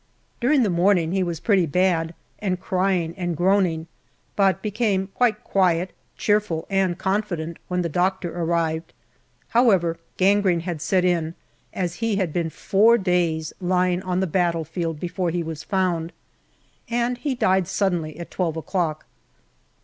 [0.39, 3.85] During the morning he was pretty bad, and crying and groaning,
[4.35, 8.93] but became quite quiet, cheerful, and confident when the doctor arrived.
[9.49, 11.35] However, gangrene had set in,
[11.71, 16.13] as he had been four days lying on the battlefield before he was found,
[16.89, 19.05] and he died suddenly at twelve o'clock.